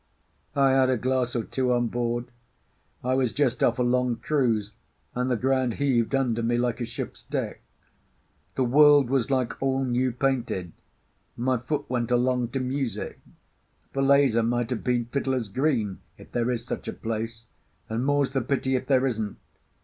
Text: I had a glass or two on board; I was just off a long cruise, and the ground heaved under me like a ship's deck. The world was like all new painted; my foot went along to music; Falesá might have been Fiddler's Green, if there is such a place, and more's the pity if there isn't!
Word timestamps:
I 0.55 0.71
had 0.71 0.89
a 0.89 0.97
glass 0.97 1.35
or 1.35 1.43
two 1.43 1.71
on 1.71 1.85
board; 1.87 2.25
I 3.03 3.13
was 3.13 3.31
just 3.33 3.63
off 3.63 3.77
a 3.77 3.83
long 3.83 4.15
cruise, 4.15 4.71
and 5.13 5.29
the 5.29 5.35
ground 5.35 5.75
heaved 5.75 6.15
under 6.15 6.41
me 6.41 6.57
like 6.57 6.81
a 6.81 6.85
ship's 6.85 7.21
deck. 7.21 7.61
The 8.55 8.63
world 8.63 9.11
was 9.11 9.29
like 9.29 9.61
all 9.61 9.83
new 9.85 10.11
painted; 10.11 10.71
my 11.37 11.59
foot 11.59 11.87
went 11.87 12.09
along 12.09 12.47
to 12.53 12.59
music; 12.59 13.19
Falesá 13.93 14.41
might 14.43 14.71
have 14.71 14.83
been 14.83 15.05
Fiddler's 15.05 15.49
Green, 15.49 15.99
if 16.17 16.31
there 16.31 16.49
is 16.49 16.65
such 16.65 16.87
a 16.87 16.93
place, 16.93 17.43
and 17.87 18.03
more's 18.03 18.31
the 18.31 18.41
pity 18.41 18.75
if 18.75 18.87
there 18.87 19.05
isn't! 19.05 19.37